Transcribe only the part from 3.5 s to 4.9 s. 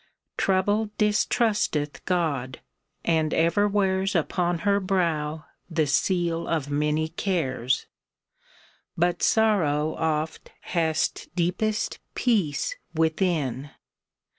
wears Upon her